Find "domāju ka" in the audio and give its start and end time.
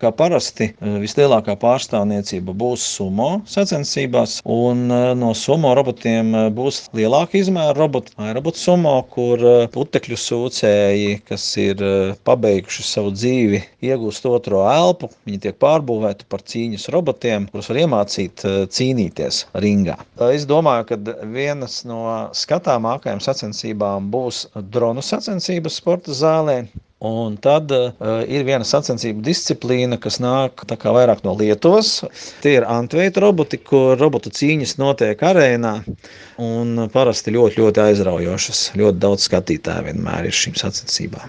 20.48-21.00